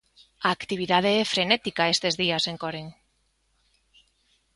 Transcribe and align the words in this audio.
A 0.47 0.49
actividade 0.57 1.09
é 1.21 1.23
frenética 1.33 1.91
estes 1.93 2.13
días 2.21 2.43
en 2.51 2.57
Coren. 2.63 2.87